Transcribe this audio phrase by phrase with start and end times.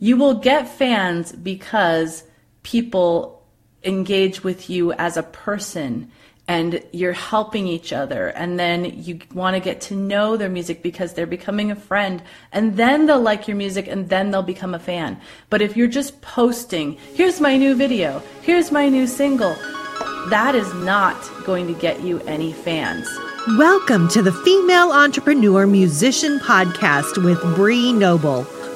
[0.00, 2.22] You will get fans because
[2.62, 3.42] people
[3.82, 6.12] engage with you as a person
[6.46, 8.28] and you're helping each other.
[8.28, 12.22] And then you want to get to know their music because they're becoming a friend.
[12.52, 15.20] And then they'll like your music and then they'll become a fan.
[15.50, 18.22] But if you're just posting here's my new video.
[18.42, 19.56] Here's my new single
[20.30, 23.08] that is not going to get you any fans.
[23.56, 28.46] Welcome to the female entrepreneur musician podcast with Bree Noble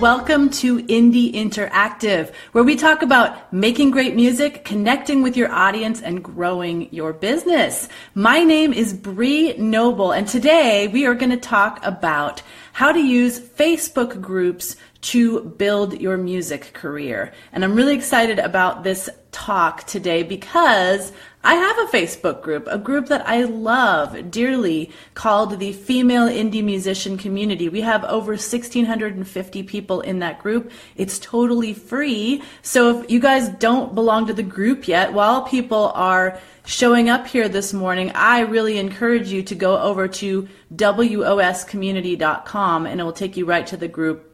[0.00, 6.02] Welcome to Indie Interactive, where we talk about making great music, connecting with your audience,
[6.02, 7.88] and growing your business.
[8.12, 12.98] My name is Bree Noble, and today we are going to talk about how to
[12.98, 17.32] use Facebook groups to build your music career.
[17.52, 21.12] And I'm really excited about this talk today because
[21.46, 26.64] I have a Facebook group, a group that I love dearly called the Female Indie
[26.64, 27.68] Musician Community.
[27.68, 30.70] We have over 1,650 people in that group.
[30.96, 32.42] It's totally free.
[32.62, 37.26] So if you guys don't belong to the group yet, while people are showing up
[37.26, 43.12] here this morning, I really encourage you to go over to woscommunity.com and it will
[43.12, 44.33] take you right to the group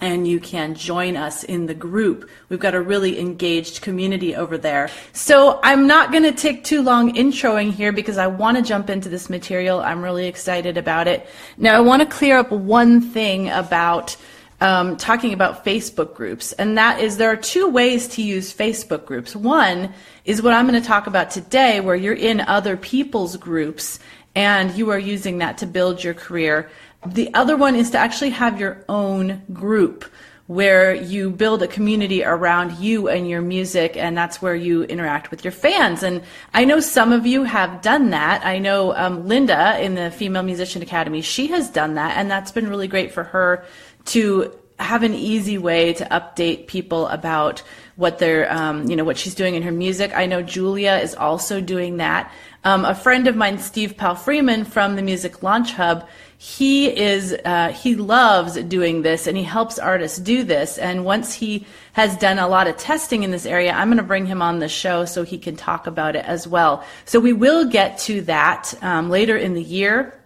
[0.00, 2.28] and you can join us in the group.
[2.48, 4.90] We've got a really engaged community over there.
[5.12, 8.90] So I'm not going to take too long introing here because I want to jump
[8.90, 9.80] into this material.
[9.80, 11.28] I'm really excited about it.
[11.56, 14.16] Now I want to clear up one thing about
[14.60, 19.06] um, talking about Facebook groups, and that is there are two ways to use Facebook
[19.06, 19.36] groups.
[19.36, 24.00] One is what I'm going to talk about today, where you're in other people's groups
[24.34, 26.70] and you are using that to build your career.
[27.06, 30.04] The other one is to actually have your own group
[30.48, 35.30] where you build a community around you and your music, and that's where you interact
[35.30, 36.02] with your fans.
[36.02, 36.22] And
[36.54, 38.44] I know some of you have done that.
[38.46, 42.50] I know um, Linda in the Female Musician Academy, she has done that, and that's
[42.50, 43.66] been really great for her
[44.06, 47.62] to have an easy way to update people about
[47.96, 50.12] what they're, um, you know, what she's doing in her music.
[50.14, 52.32] I know Julia is also doing that.
[52.64, 56.08] Um, a friend of mine, Steve Palfreeman from the Music Launch Hub,
[56.40, 61.34] he is uh, he loves doing this and he helps artists do this and once
[61.34, 64.40] he has done a lot of testing in this area i'm going to bring him
[64.40, 67.98] on the show so he can talk about it as well so we will get
[67.98, 70.17] to that um, later in the year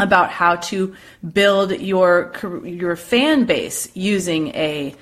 [0.00, 0.94] about how to
[1.32, 2.32] build your
[2.64, 4.94] your fan base using a,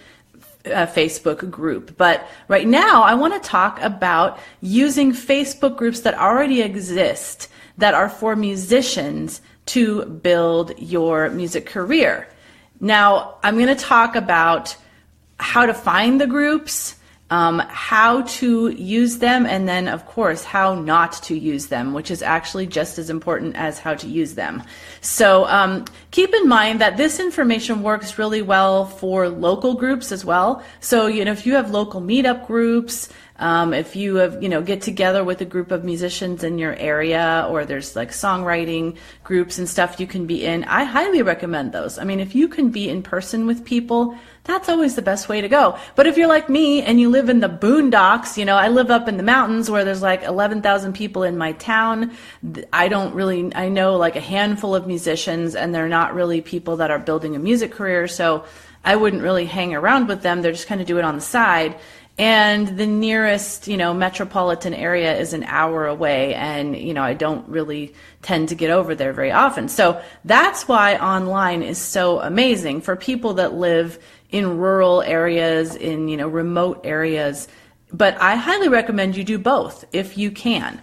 [0.65, 1.97] a Facebook group.
[1.97, 7.49] But right now, I want to talk about using Facebook groups that already exist
[7.79, 12.29] that are for musicians to build your music career.
[12.81, 14.77] Now, I'm going to talk about
[15.39, 16.97] how to find the groups,
[17.31, 22.11] um, how to use them, and then, of course, how not to use them, which
[22.11, 24.63] is actually just as important as how to use them.
[25.03, 30.25] So um, keep in mind that this information works really well for local groups as
[30.25, 30.63] well.
[30.81, 34.63] So, you know, if you have local meetup groups, um, if you have, you know,
[34.63, 39.59] get together with a group of musicians in your area or there's like songwriting groups
[39.59, 41.99] and stuff you can be in, I highly recommend those.
[41.99, 45.43] I mean, if you can be in person with people, that's always the best way
[45.43, 45.79] to go.
[45.95, 48.91] But if you're like me and you live in the boondocks, you know, I live
[48.91, 52.17] up in the mountains where there's like 11,000 people in my town.
[52.73, 56.79] I don't really, I know like a handful of musicians and they're not really people
[56.79, 58.09] that are building a music career.
[58.09, 58.47] So
[58.83, 60.41] I wouldn't really hang around with them.
[60.41, 61.79] They're just kind of do it on the side
[62.19, 67.15] and the nearest you know metropolitan area is an hour away and you know i
[67.15, 72.21] don't really tend to get over there very often so that's why online is so
[72.21, 73.99] amazing for people that live
[74.31, 77.49] in rural areas in you know remote areas
[77.93, 80.81] but i highly recommend you do both if you can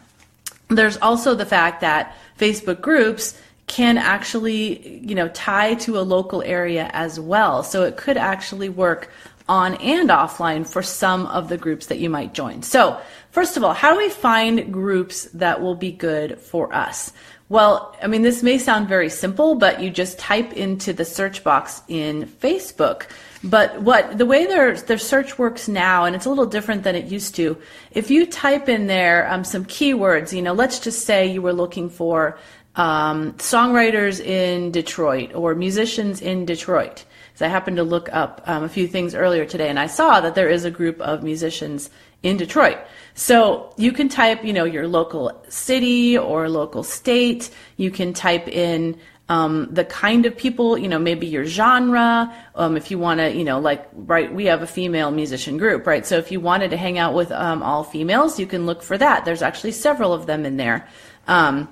[0.70, 6.42] there's also the fact that facebook groups can actually you know tie to a local
[6.44, 9.10] area as well so it could actually work
[9.48, 12.64] on and offline for some of the groups that you might join.
[12.64, 13.00] So,
[13.32, 17.14] first of all, how do we find groups that will be good for us?
[17.48, 21.44] Well, I mean, this may sound very simple, but you just type into the search
[21.44, 23.04] box in Facebook.
[23.46, 26.96] But what the way their their search works now, and it's a little different than
[26.96, 27.58] it used to.
[27.92, 31.54] If you type in there um, some keywords, you know, let's just say you were
[31.54, 32.40] looking for
[32.76, 37.06] um, songwriters in Detroit or musicians in Detroit
[37.36, 40.22] So I happened to look up um, a few things earlier today, and I saw
[40.22, 41.90] that there is a group of musicians
[42.24, 42.80] in Detroit.
[43.14, 47.52] So you can type, you know, your local city or local state.
[47.78, 52.34] You can type in um, the kind of people, you know, maybe your genre.
[52.54, 55.88] Um, if you want to, you know, like, right, we have a female musician group,
[55.88, 56.06] right?
[56.06, 58.98] So if you wanted to hang out with um, all females, you can look for
[58.98, 59.26] that.
[59.26, 60.88] There's actually several of them in there.
[61.28, 61.70] Um,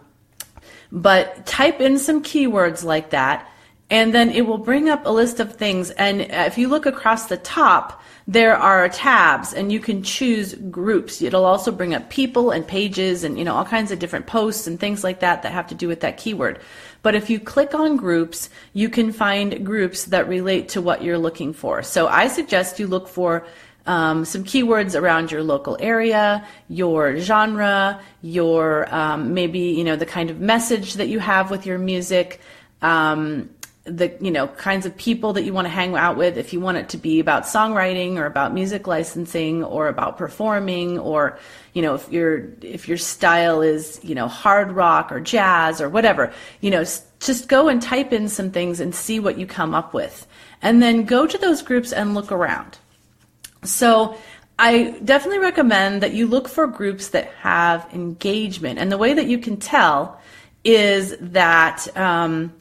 [0.92, 3.50] but type in some keywords like that,
[3.90, 5.92] and then it will bring up a list of things.
[5.92, 11.22] And if you look across the top, there are tabs and you can choose groups.
[11.22, 14.66] It'll also bring up people and pages and you know all kinds of different posts
[14.66, 16.60] and things like that that have to do with that keyword.
[17.04, 21.20] But if you click on groups, you can find groups that relate to what you're
[21.20, 21.84] looking for.
[21.84, 23.46] So I suggest you look for
[23.86, 30.06] um, some keywords around your local area, your genre, your um, maybe you know the
[30.06, 32.40] kind of message that you have with your music.
[32.82, 33.50] Um,
[33.86, 36.38] the you know kinds of people that you want to hang out with.
[36.38, 41.00] If you want it to be about songwriting or about music licensing or about performing
[41.00, 41.38] or
[41.74, 45.90] you know if your if your style is you know hard rock or jazz or
[45.90, 46.32] whatever
[46.62, 46.86] you know
[47.26, 50.28] just go and type in some things and see what you come up with.
[50.62, 52.78] And then go to those groups and look around.
[53.64, 54.18] So
[54.60, 58.80] I definitely recommend that you look for groups that have engagement.
[58.80, 60.20] And the way that you can tell
[60.64, 62.54] is that um,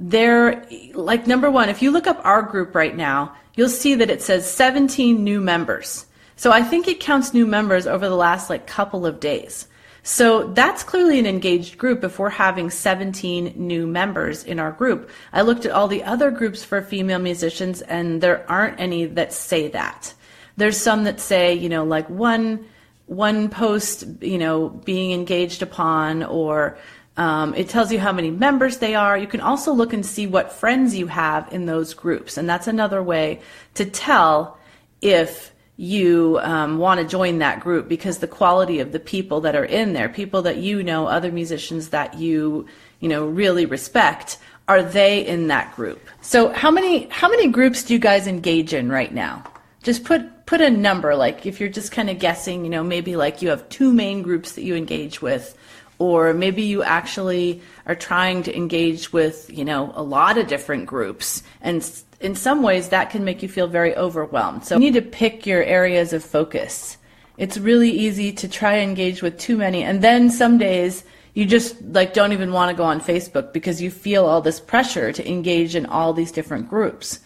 [0.00, 4.08] they're like number one, if you look up our group right now, you'll see that
[4.08, 6.06] it says 17 new members.
[6.36, 9.68] So I think it counts new members over the last like couple of days.
[10.02, 15.10] So that's clearly an engaged group if we're having 17 new members in our group.
[15.34, 19.34] I looked at all the other groups for female musicians and there aren't any that
[19.34, 20.14] say that.
[20.56, 22.64] There's some that say, you know, like one
[23.04, 26.78] one post, you know, being engaged upon or
[27.16, 29.18] um, it tells you how many members they are.
[29.18, 32.36] You can also look and see what friends you have in those groups.
[32.36, 33.40] And that's another way
[33.74, 34.58] to tell
[35.02, 39.56] if you um, want to join that group because the quality of the people that
[39.56, 42.66] are in there, people that you know, other musicians that you,
[43.00, 46.00] you know, really respect, are they in that group?
[46.20, 49.42] So how many how many groups do you guys engage in right now?
[49.82, 53.16] Just put put a number like if you're just kind of guessing, you know, maybe
[53.16, 55.56] like you have two main groups that you engage with
[56.00, 60.86] or maybe you actually are trying to engage with you know a lot of different
[60.86, 61.88] groups and
[62.20, 64.64] in some ways that can make you feel very overwhelmed.
[64.64, 66.98] So you need to pick your areas of focus.
[67.38, 71.04] It's really easy to try and engage with too many and then some days
[71.34, 74.58] you just like don't even want to go on facebook because you feel all this
[74.58, 77.20] pressure to engage in all these different groups.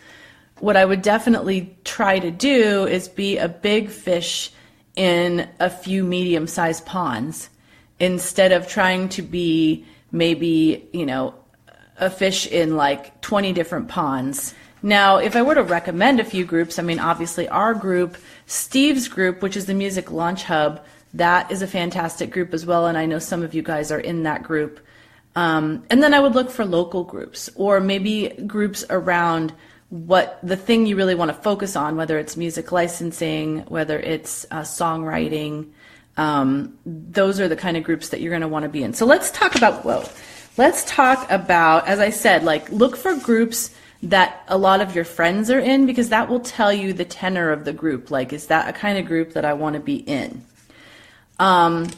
[0.59, 4.53] What i would definitely try to do is be a big fish
[4.97, 7.51] in a few medium sized ponds
[8.01, 11.35] instead of trying to be maybe, you know,
[11.99, 14.55] a fish in like 20 different ponds.
[14.83, 19.09] Now, if I were to recommend a few groups, I mean, obviously our group, Steve's
[19.09, 22.99] group, which is the Music Launch Hub, that is a fantastic group as well, and
[22.99, 24.81] I know some of you guys are in that group.
[25.37, 29.53] Um, and then I would look for local groups or maybe groups around
[29.89, 34.45] what the thing you really want to focus on, whether it's music licensing, whether it's
[34.51, 35.71] uh, songwriting,
[36.17, 38.95] um, those are the kind of groups that you're going to want to be in.
[38.95, 40.05] So let's talk about, whoa,
[40.57, 43.75] let's talk about, as I said, like look for groups
[44.05, 47.51] that a lot of your friends are in because that will tell you the tenor
[47.51, 48.11] of the group.
[48.11, 50.45] Like, is that a kind of group that I want to be in?
[51.39, 51.89] Um,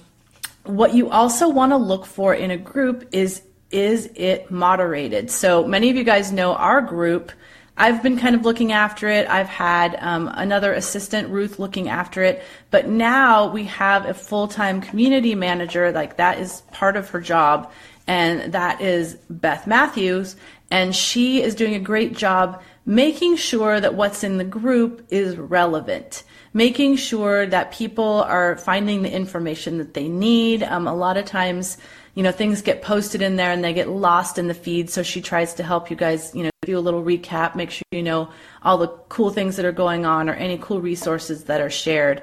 [0.64, 5.30] what you also want to look for in a group is is it moderated?
[5.30, 7.32] So many of you guys know our group
[7.78, 9.28] I've been kind of looking after it.
[9.28, 12.42] I've had um, another assistant, Ruth, looking after it.
[12.70, 15.92] But now we have a full time community manager.
[15.92, 17.70] Like that is part of her job.
[18.06, 20.36] And that is Beth Matthews.
[20.70, 25.36] And she is doing a great job making sure that what's in the group is
[25.36, 26.22] relevant,
[26.54, 30.62] making sure that people are finding the information that they need.
[30.62, 31.78] Um, a lot of times,
[32.14, 34.88] you know, things get posted in there and they get lost in the feed.
[34.88, 37.84] So she tries to help you guys, you know, do a little recap, make sure
[37.92, 38.30] you know
[38.62, 42.22] all the cool things that are going on or any cool resources that are shared.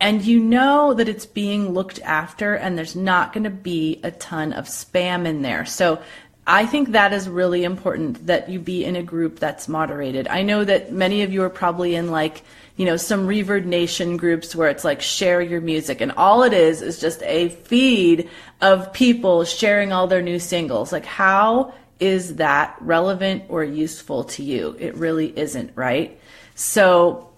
[0.00, 4.10] And you know that it's being looked after and there's not going to be a
[4.10, 5.64] ton of spam in there.
[5.64, 6.02] So
[6.44, 10.26] I think that is really important that you be in a group that's moderated.
[10.26, 12.42] I know that many of you are probably in like,
[12.76, 16.82] you know, some ReverbNation groups where it's like share your music and all it is
[16.82, 18.28] is just a feed
[18.60, 20.90] of people sharing all their new singles.
[20.90, 24.76] Like how is that relevant or useful to you?
[24.80, 26.18] It really isn't, right?
[26.56, 27.30] So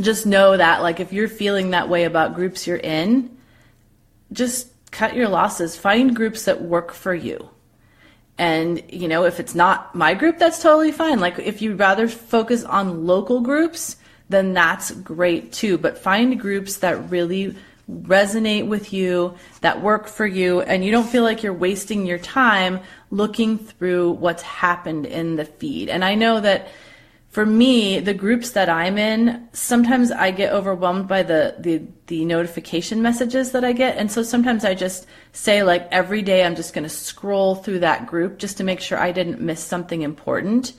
[0.00, 3.36] just know that, like, if you're feeling that way about groups you're in,
[4.32, 5.76] just cut your losses.
[5.76, 7.48] Find groups that work for you.
[8.36, 11.20] And, you know, if it's not my group, that's totally fine.
[11.20, 13.96] Like, if you'd rather focus on local groups,
[14.28, 15.78] then that's great too.
[15.78, 17.54] But find groups that really
[17.90, 22.18] resonate with you, that work for you, and you don't feel like you're wasting your
[22.18, 25.88] time looking through what's happened in the feed.
[25.88, 26.68] And I know that
[27.34, 32.24] for me, the groups that I'm in, sometimes I get overwhelmed by the, the, the
[32.24, 33.98] notification messages that I get.
[33.98, 37.80] And so sometimes I just say like every day I'm just going to scroll through
[37.80, 40.74] that group just to make sure I didn't miss something important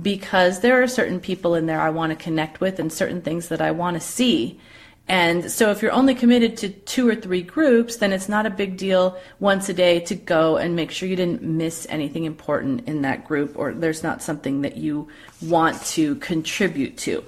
[0.00, 3.48] because there are certain people in there I want to connect with and certain things
[3.48, 4.60] that I want to see.
[5.08, 8.50] And so if you're only committed to two or three groups, then it's not a
[8.50, 12.88] big deal once a day to go and make sure you didn't miss anything important
[12.88, 15.08] in that group or there's not something that you
[15.42, 17.24] want to contribute to.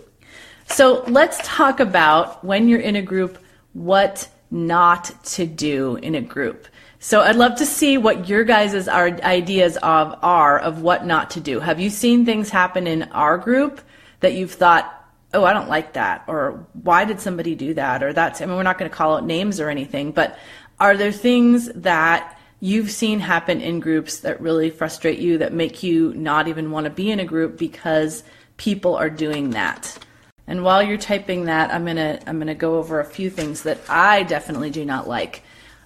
[0.67, 3.39] So let's talk about when you're in a group,
[3.75, 6.67] what not to do in a group.
[6.99, 11.41] So I'd love to see what your guys' ideas of are of what not to
[11.41, 11.61] do.
[11.61, 13.81] Have you seen things happen in our group
[14.21, 14.98] that you've thought,
[15.35, 18.57] oh, I don't like that, or why did somebody do that, or that's, I mean,
[18.57, 20.39] we're not going to call out names or anything, but
[20.81, 25.83] are there things that you've seen happen in groups that really frustrate you, that make
[25.83, 28.25] you not even want to be in a group because
[28.57, 29.99] people are doing that?
[30.47, 33.79] And while you're typing that, I'm gonna I'm gonna go over a few things that
[33.89, 35.43] I definitely do not like.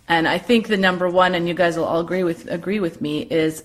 [0.08, 3.00] And I think the number one, and you guys will all agree with agree with
[3.00, 3.64] me, is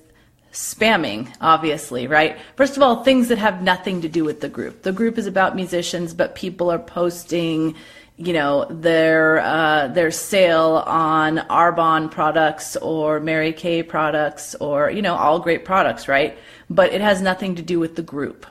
[0.58, 2.36] spamming, obviously, right?
[2.56, 4.82] First of all, things that have nothing to do with the group.
[4.82, 7.76] The group is about musicians, but people are posting,
[8.16, 15.04] you know, their uh, their sale on Arbonne products or Mary Kay products or you
[15.04, 16.36] know, all great products, right?
[16.72, 18.48] But it has nothing to do with the group.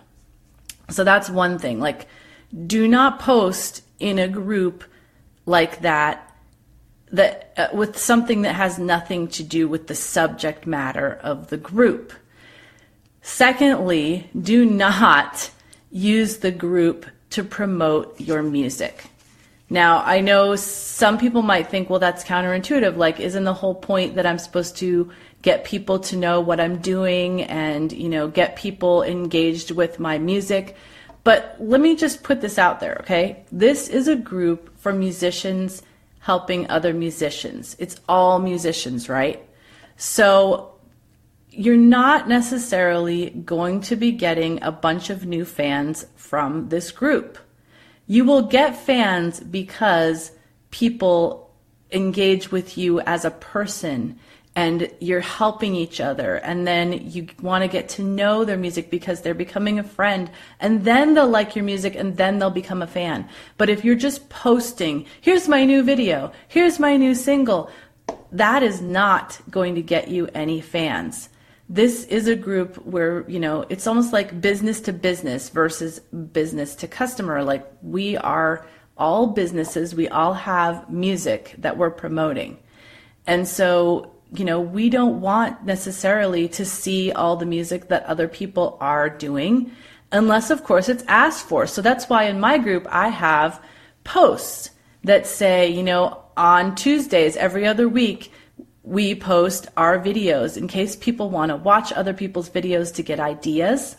[0.90, 1.80] So that's one thing.
[1.80, 2.06] Like,
[2.68, 4.84] do not post in a group
[5.44, 6.25] like that
[7.12, 11.56] that uh, with something that has nothing to do with the subject matter of the
[11.56, 12.12] group.
[13.22, 15.50] Secondly, do not
[15.90, 19.06] use the group to promote your music.
[19.68, 22.96] Now, I know some people might think, well, that's counterintuitive.
[22.96, 25.10] Like, isn't the whole point that I'm supposed to
[25.42, 30.18] get people to know what I'm doing and, you know, get people engaged with my
[30.18, 30.76] music?
[31.24, 33.44] But let me just put this out there, okay?
[33.50, 35.82] This is a group for musicians
[36.26, 37.76] helping other musicians.
[37.78, 39.48] It's all musicians, right?
[39.96, 40.74] So
[41.50, 47.38] you're not necessarily going to be getting a bunch of new fans from this group.
[48.08, 50.32] You will get fans because
[50.72, 51.54] people
[51.92, 54.18] engage with you as a person
[54.56, 58.90] and you're helping each other and then you want to get to know their music
[58.90, 62.80] because they're becoming a friend and then they'll like your music and then they'll become
[62.80, 63.28] a fan.
[63.58, 67.70] But if you're just posting here's my new video here's my new single
[68.32, 71.28] that is not going to get you any fans.
[71.68, 76.74] This is a group where you know it's almost like business to business versus business
[76.76, 77.42] to customer.
[77.42, 79.94] Like we are all businesses.
[79.94, 82.58] We all have music that we're promoting.
[83.26, 88.28] And so you know, we don't want necessarily to see all the music that other
[88.28, 89.70] people are doing,
[90.12, 91.66] unless, of course, it's asked for.
[91.66, 93.62] So that's why in my group I have
[94.04, 94.70] posts
[95.04, 98.32] that say, you know, on Tuesdays every other week,
[98.82, 103.18] we post our videos in case people want to watch other people's videos to get
[103.18, 103.96] ideas.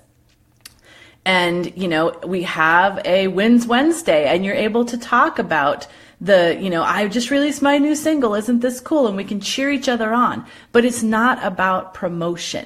[1.25, 5.87] And, you know, we have a Wins Wednesday, and you're able to talk about
[6.19, 9.07] the, you know, I just released my new single, isn't this cool?
[9.07, 10.45] And we can cheer each other on.
[10.71, 12.65] But it's not about promotion.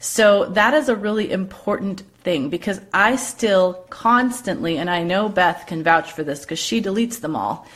[0.00, 5.66] So that is a really important thing because I still constantly, and I know Beth
[5.66, 7.66] can vouch for this because she deletes them all.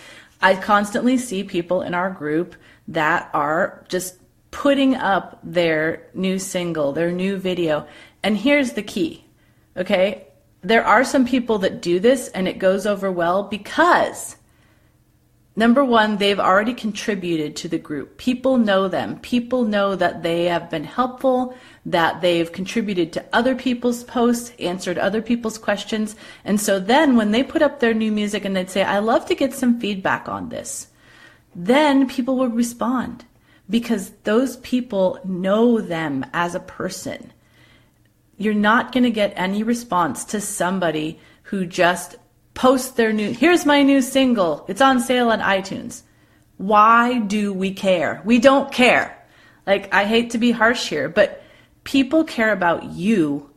[0.41, 2.55] I constantly see people in our group
[2.89, 4.17] that are just
[4.51, 7.87] putting up their new single, their new video.
[8.23, 9.25] And here's the key.
[9.77, 10.27] Okay.
[10.61, 14.37] There are some people that do this and it goes over well because
[15.55, 18.17] Number one, they've already contributed to the group.
[18.17, 19.19] People know them.
[19.21, 21.55] People know that they have been helpful,
[21.85, 26.17] that they've contributed to other people's posts, answered other people's questions.
[26.47, 29.27] And so then when they put up their new music and they'd say, I love
[29.27, 30.89] to get some feedback on this,
[31.55, 33.27] then people would respond
[33.69, 37.31] because those people know them as a person.
[38.39, 42.17] You're not going to get any response to somebody who just
[42.55, 44.65] post their new, here's my new single.
[44.69, 46.03] It's on sale on iTunes.
[46.59, 48.23] Why do we care?
[48.25, 49.19] We don't care.
[49.67, 51.43] Like, I hate to be harsh here, but
[51.85, 53.51] people care about you.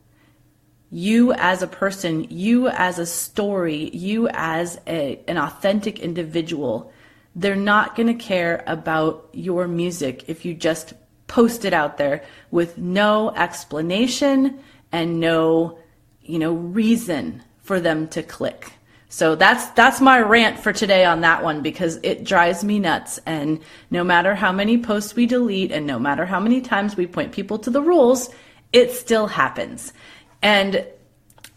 [0.91, 6.91] You as a person, you as a story, you as a, an authentic individual.
[7.35, 10.93] They're not going to care about your music if you just
[11.27, 14.59] post it out there with no explanation
[14.91, 15.79] and no,
[16.21, 18.71] you know, reason for them to click.
[19.09, 23.19] So that's that's my rant for today on that one because it drives me nuts
[23.25, 27.07] and no matter how many posts we delete and no matter how many times we
[27.07, 28.29] point people to the rules,
[28.73, 29.93] it still happens.
[30.41, 30.85] And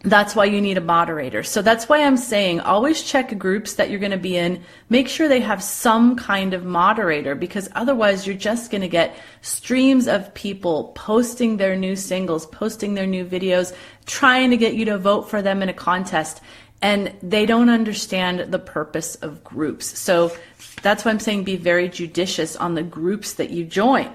[0.04, 1.42] that's why you need a moderator.
[1.42, 4.62] So that's why I'm saying always check groups that you're going to be in.
[4.88, 9.16] Make sure they have some kind of moderator because otherwise you're just going to get
[9.42, 13.74] streams of people posting their new singles, posting their new videos,
[14.06, 16.40] trying to get you to vote for them in a contest.
[16.80, 19.99] And they don't understand the purpose of groups.
[19.99, 20.32] So
[20.82, 24.11] that's why I'm saying be very judicious on the groups that you join.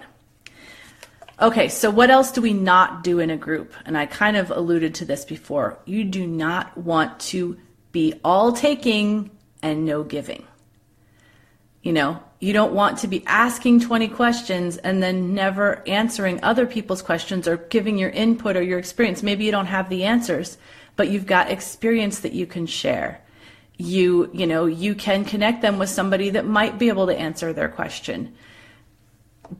[1.41, 3.73] Okay, so what else do we not do in a group?
[3.85, 5.77] And I kind of alluded to this before.
[5.85, 7.57] You do not want to
[7.91, 10.45] be all taking and no giving.
[11.81, 16.65] You know, you don't want to be asking 20 questions and then never answering other
[16.65, 19.23] people's questions or giving your input or your experience.
[19.23, 20.57] Maybe you don't have the answers,
[20.95, 23.21] but you've got experience that you can share.
[23.77, 27.53] You, you know, you can connect them with somebody that might be able to answer
[27.53, 28.35] their question.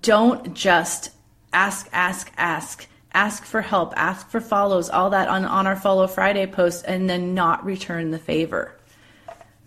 [0.02, 1.12] Don't just
[1.52, 6.08] ask, ask, ask, ask for help, ask for follows, all that on, on our Follow
[6.08, 8.78] Friday post, and then not return the favor.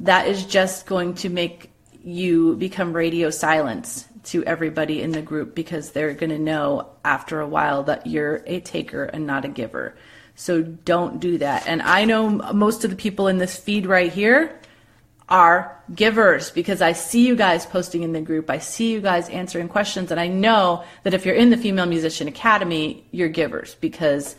[0.01, 1.71] That is just going to make
[2.05, 7.41] you become radio silence to everybody in the group because they're going to know after
[7.41, 9.97] a while that you're a taker and not a giver.
[10.37, 11.67] So don't do that.
[11.67, 14.61] And I know most of the people in this feed right here
[15.29, 18.49] are givers because I see you guys posting in the group.
[18.49, 20.11] I see you guys answering questions.
[20.11, 24.37] And I know that if you're in the Female Musician Academy, you're givers because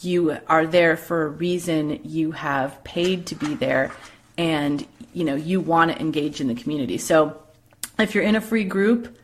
[0.00, 2.00] you are there for a reason.
[2.02, 3.92] You have paid to be there
[4.36, 6.98] and, you know, you want to engage in the community.
[6.98, 7.40] So
[7.98, 9.16] if you're in a free group,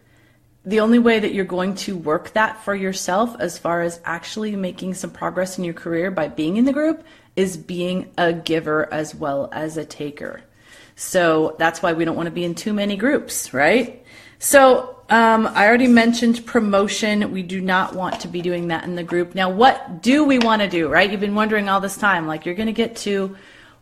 [0.64, 4.54] the only way that you're going to work that for yourself as far as actually
[4.54, 7.04] making some progress in your career by being in the group
[7.35, 10.40] is being a giver as well as a taker.
[10.95, 14.04] So that's why we don't want to be in too many groups, right?
[14.38, 17.33] So um, I already mentioned promotion.
[17.33, 19.35] We do not want to be doing that in the group.
[19.35, 21.11] Now, what do we want to do, right?
[21.11, 22.27] You've been wondering all this time.
[22.27, 23.37] Like, you're going to get to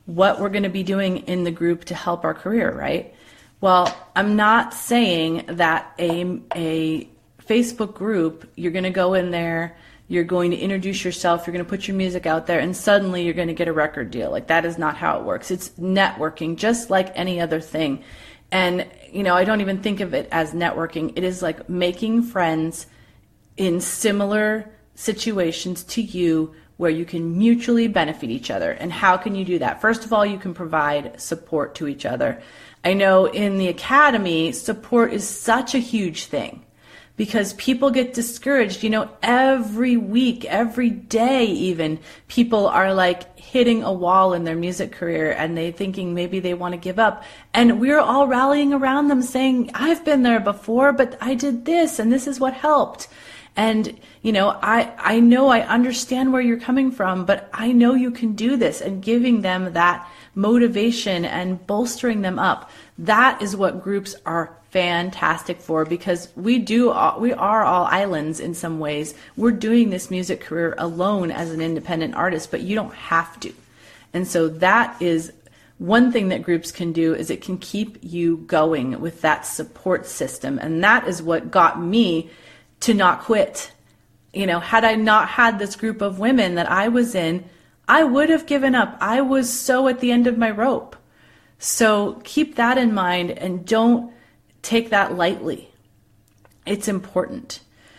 [0.06, 3.14] what we're going to be doing in the group to help our career, right?
[3.60, 7.08] Well, I'm not saying that a, a
[7.44, 9.76] Facebook group, you're going to go in there
[10.10, 13.22] you're going to introduce yourself, you're going to put your music out there, and suddenly
[13.22, 14.28] you're going to get a record deal.
[14.28, 15.52] Like that is not how it works.
[15.52, 18.02] It's networking, just like any other thing.
[18.50, 21.12] And, you know, I don't even think of it as networking.
[21.14, 22.88] It is like making friends
[23.56, 28.72] in similar situations to you where you can mutually benefit each other.
[28.72, 29.80] And how can you do that?
[29.80, 32.42] First of all, you can provide support to each other.
[32.84, 36.64] I know in the academy, support is such a huge thing
[37.16, 38.82] because people get discouraged.
[38.82, 44.56] You know, every week, every day, even people are like hitting a wall in their
[44.56, 47.24] music career and they thinking maybe they want to give up.
[47.52, 51.98] And we're all rallying around them saying, I've been there before, but I did this
[51.98, 53.08] and this is what helped.
[53.56, 57.94] And, you know, I, I know I understand where you're coming from, but I know
[57.94, 62.70] you can do this and giving them that motivation and bolstering them up.
[62.98, 68.54] That is what groups are fantastic for because we do we are all islands in
[68.54, 69.14] some ways.
[69.36, 73.52] We're doing this music career alone as an independent artist, but you don't have to.
[74.12, 75.32] And so that is
[75.78, 80.06] one thing that groups can do is it can keep you going with that support
[80.06, 82.30] system and that is what got me
[82.80, 83.72] to not quit.
[84.32, 87.44] You know, had I not had this group of women that I was in,
[87.90, 88.96] I would have given up.
[89.00, 90.94] I was so at the end of my rope.
[91.58, 94.12] So keep that in mind and don't
[94.62, 95.72] take that lightly.
[96.64, 97.58] It's important.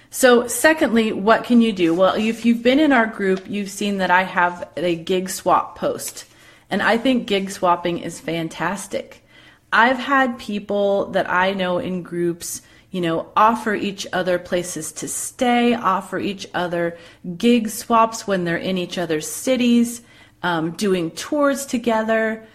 [0.10, 1.94] So, secondly, what can you do?
[1.94, 5.78] Well, if you've been in our group, you've seen that I have a gig swap
[5.78, 6.24] post.
[6.70, 9.26] And I think gig swapping is fantastic.
[9.74, 15.08] I've had people that I know in groups, you know, offer each other places to
[15.08, 16.98] stay, offer each other
[17.38, 20.02] gig swaps when they're in each other's cities,
[20.44, 22.46] um, doing tours together.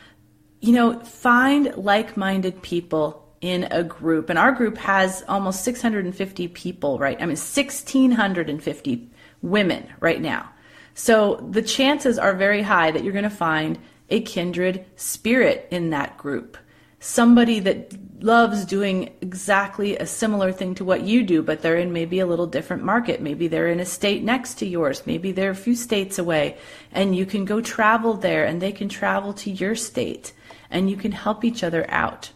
[0.61, 4.29] You know, find like minded people in a group.
[4.29, 7.17] And our group has almost 650 people, right?
[7.17, 9.11] I mean, 1,650
[9.43, 10.51] women right now.
[10.95, 15.91] So the chances are very high that you're going to find a kindred spirit in
[15.91, 16.57] that group.
[16.99, 21.93] Somebody that loves doing exactly a similar thing to what you do, but they're in
[21.93, 23.21] maybe a little different market.
[23.21, 25.07] Maybe they're in a state next to yours.
[25.07, 26.57] Maybe they're a few states away
[26.93, 30.33] and you can go travel there and they can travel to your state
[30.71, 32.31] and you can help each other out.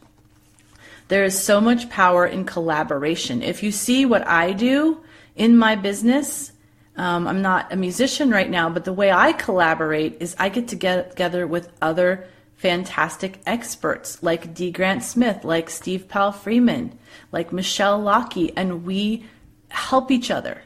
[1.08, 3.42] There is so much power in collaboration.
[3.42, 5.02] If you see what I do,
[5.40, 6.52] in my business,
[6.96, 10.68] um, I'm not a musician right now, but the way I collaborate is I get
[10.68, 12.28] to get together with other
[12.60, 14.70] fantastic experts like D.
[14.70, 16.92] Grant Smith, like Steve Palfreeman,
[17.32, 19.24] like Michelle Lockie, and we
[19.70, 20.60] help each other.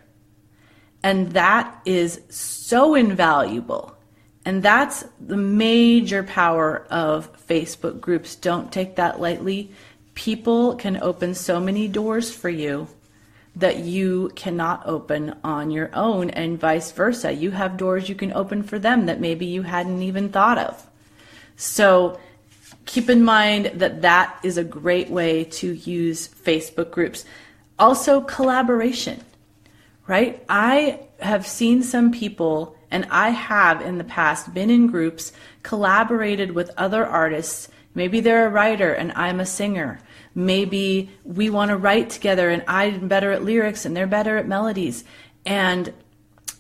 [1.05, 3.97] And that is so invaluable.
[4.45, 8.35] And that's the major power of Facebook groups.
[8.35, 9.71] Don't take that lightly.
[10.15, 12.89] People can open so many doors for you
[13.55, 17.31] that you cannot open on your own, and vice versa.
[17.31, 20.91] You have doors you can open for them that maybe you hadn't even thought of.
[21.57, 22.19] So
[22.87, 27.25] keep in mind that that is a great way to use Facebook groups.
[27.79, 29.21] Also, collaboration,
[30.07, 30.45] right?
[30.49, 36.53] I have seen some people, and I have in the past been in groups, collaborated
[36.53, 37.69] with other artists.
[37.95, 40.01] Maybe they're a writer and I'm a singer.
[40.35, 44.49] Maybe we want to write together and I'm better at lyrics and they're better at
[44.49, 45.05] melodies.
[45.47, 45.93] And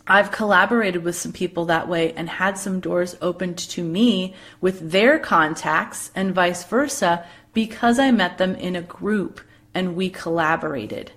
[0.06, 4.90] I've collaborated with some people that way and had some doors opened to me with
[4.90, 9.40] their contacts and vice versa because I met them in a group
[9.72, 11.12] and we collaborated.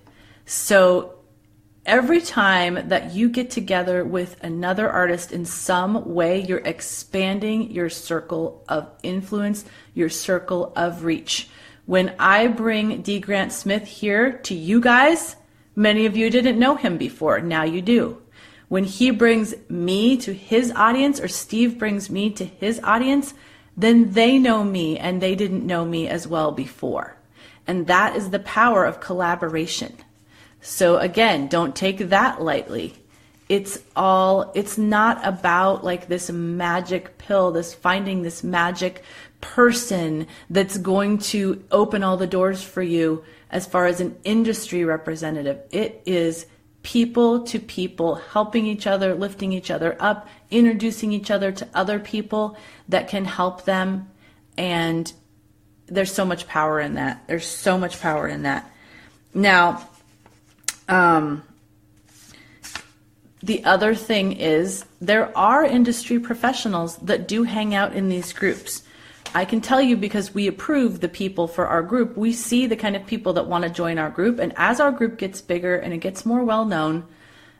[0.46, 1.18] So
[1.84, 7.90] every time that you get together with another artist in some way, you're expanding your
[7.90, 11.50] circle of influence, your circle of reach.
[11.84, 13.20] When I bring D.
[13.20, 15.36] Grant Smith here to you guys,
[15.76, 17.40] many of you didn't know him before.
[17.40, 18.22] Now you do.
[18.68, 23.34] When he brings me to his audience or Steve brings me to his audience,
[23.76, 27.16] then they know me and they didn't know me as well before.
[27.66, 29.94] And that is the power of collaboration.
[30.60, 32.94] So again, don't take that lightly.
[33.48, 39.02] It's all, it's not about like this magic pill, this finding this magic
[39.40, 44.84] person that's going to open all the doors for you as far as an industry
[44.84, 45.60] representative.
[45.70, 46.46] It is
[46.82, 51.98] people to people, helping each other, lifting each other up, introducing each other to other
[51.98, 52.56] people
[52.88, 54.08] that can help them.
[54.56, 55.12] And
[55.86, 57.24] there's so much power in that.
[57.26, 58.70] There's so much power in that.
[59.34, 59.88] Now,
[60.88, 61.42] um,
[63.42, 68.82] the other thing is there are industry professionals that do hang out in these groups.
[69.34, 72.16] I can tell you because we approve the people for our group.
[72.16, 74.38] We see the kind of people that want to join our group.
[74.38, 77.06] And as our group gets bigger and it gets more well known,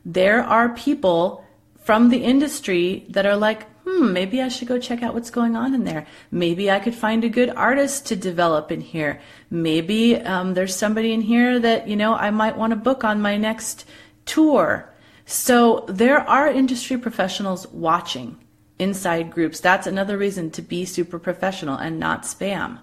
[0.04, 1.44] there are people
[1.82, 5.56] from the industry that are like, hmm, maybe I should go check out what's going
[5.56, 6.06] on in there.
[6.30, 9.20] Maybe I could find a good artist to develop in here.
[9.50, 13.20] Maybe um, there's somebody in here that, you know, I might want to book on
[13.20, 13.84] my next
[14.24, 14.92] tour.
[15.26, 18.38] So there are industry professionals watching
[18.78, 19.60] inside groups.
[19.60, 22.78] That's another reason to be super professional and not spam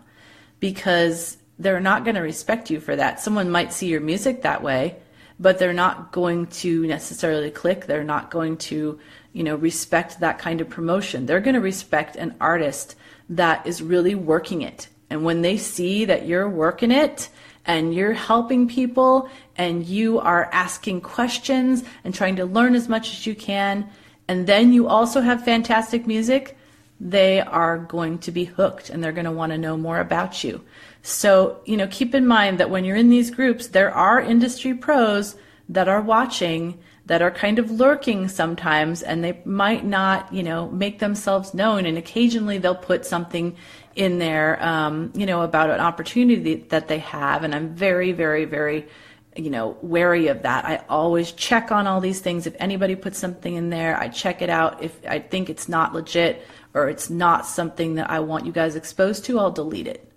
[0.59, 3.19] because they're not going to respect you for that.
[3.19, 4.97] Someone might see your music that way,
[5.39, 7.85] but they're not going to necessarily click.
[7.85, 8.99] They're not going to,
[9.33, 11.25] you know, respect that kind of promotion.
[11.25, 12.95] They're going to respect an artist
[13.29, 14.87] that is really working it.
[15.09, 17.29] And when they see that you're working it
[17.65, 23.11] and you're helping people and you are asking questions and trying to learn as much
[23.11, 23.89] as you can,
[24.27, 26.57] and then you also have fantastic music,
[26.99, 30.43] they are going to be hooked and they're going to want to know more about
[30.43, 30.63] you.
[31.01, 34.73] So, you know, keep in mind that when you're in these groups, there are industry
[34.73, 35.35] pros
[35.69, 40.69] that are watching, that are kind of lurking sometimes, and they might not, you know,
[40.69, 41.85] make themselves known.
[41.85, 43.55] And occasionally they'll put something
[43.95, 47.43] in there, um, you know, about an opportunity that they have.
[47.43, 48.87] And I'm very, very, very
[49.35, 50.65] you know, wary of that.
[50.65, 52.47] I always check on all these things.
[52.47, 54.81] If anybody puts something in there, I check it out.
[54.81, 58.75] If I think it's not legit or it's not something that I want you guys
[58.75, 60.09] exposed to, I'll delete it.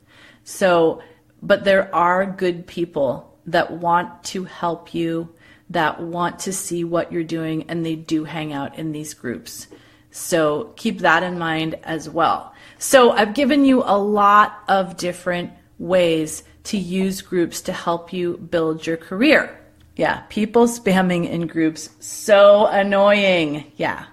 [0.44, 1.02] So,
[1.42, 5.34] but there are good people that want to help you,
[5.70, 9.66] that want to see what you're doing, and they do hang out in these groups.
[10.10, 12.54] So keep that in mind as well.
[12.78, 18.36] So I've given you a lot of different ways to use groups to help you
[18.36, 19.58] build your career.
[19.96, 23.72] Yeah, people spamming in groups, so annoying.
[23.76, 24.06] Yeah.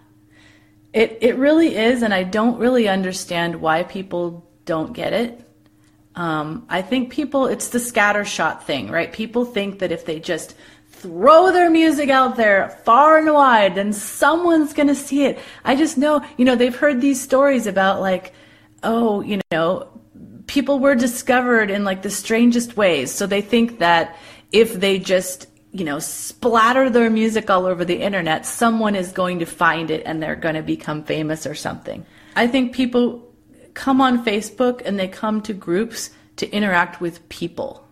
[0.93, 5.41] It, it really is, and I don't really understand why people don't get it.
[6.15, 9.11] Um, I think people, it's the scattershot thing, right?
[9.11, 10.55] People think that if they just
[10.89, 15.39] throw their music out there far and wide, then someone's going to see it.
[15.65, 18.33] I just know, you know, they've heard these stories about like,
[18.81, 19.89] oh, you know,
[20.47, 23.12] people were discovered in like the strangest ways.
[23.12, 24.17] So they think that
[24.51, 29.39] if they just, you know, splatter their music all over the internet, someone is going
[29.39, 32.05] to find it and they're going to become famous or something.
[32.36, 33.34] I think people
[33.73, 37.86] come on Facebook and they come to groups to interact with people.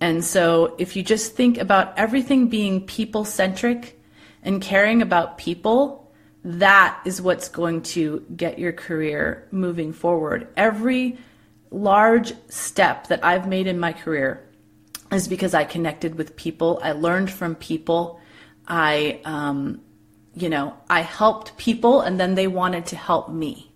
[0.00, 4.00] And so if you just think about everything being people centric
[4.42, 6.12] and caring about people,
[6.44, 10.48] that is what's going to get your career moving forward.
[10.56, 11.18] Every
[11.72, 14.48] large step that I've made in my career
[15.10, 16.80] is because I connected with people.
[16.82, 18.20] I learned from people.
[18.66, 19.80] I, um,
[20.34, 23.72] you know, I helped people and then they wanted to help me.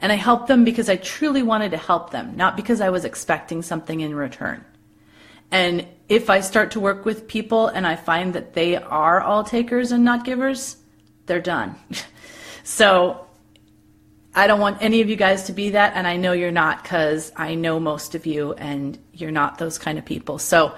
[0.00, 3.04] And I helped them because I truly wanted to help them, not because I was
[3.04, 4.64] expecting something in return.
[5.50, 9.44] And if I start to work with people and I find that they are all
[9.44, 10.76] takers and not givers,
[11.26, 11.74] they're done.
[12.64, 13.26] so
[14.34, 16.82] I don't want any of you guys to be that, and I know you're not
[16.82, 20.38] because I know most of you, and you're not those kind of people.
[20.38, 20.74] So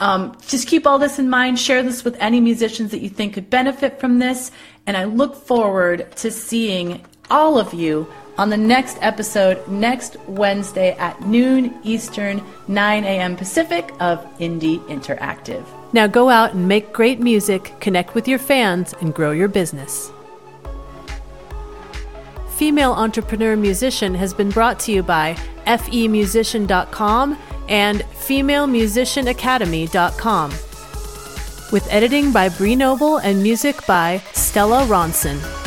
[0.00, 1.58] um, just keep all this in mind.
[1.58, 4.50] Share this with any musicians that you think could benefit from this,
[4.86, 8.06] and I look forward to seeing all of you
[8.38, 13.36] on the next episode next Wednesday at noon Eastern, 9 a.m.
[13.36, 15.64] Pacific of Indie Interactive.
[15.92, 20.10] Now go out and make great music, connect with your fans, and grow your business.
[22.56, 25.34] Female Entrepreneur Musician has been brought to you by
[25.66, 27.36] femusician.com
[27.68, 30.50] and femalemusicianacademy.com.
[31.70, 35.65] With editing by Bree Noble and music by Stella Ronson.